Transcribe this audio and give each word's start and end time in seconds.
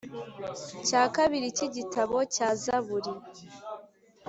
cya 0.87 1.03
kabiri 1.15 1.47
cy 1.57 1.63
igitabo 1.67 2.17
cya 2.33 2.47
Zaburi 2.61 3.13